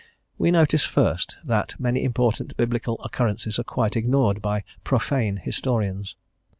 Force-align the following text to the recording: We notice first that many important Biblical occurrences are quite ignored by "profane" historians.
We 0.39 0.49
notice 0.49 0.83
first 0.83 1.37
that 1.43 1.79
many 1.79 2.03
important 2.03 2.57
Biblical 2.57 2.99
occurrences 3.03 3.59
are 3.59 3.63
quite 3.63 3.95
ignored 3.95 4.41
by 4.41 4.63
"profane" 4.83 5.37
historians. 5.37 6.15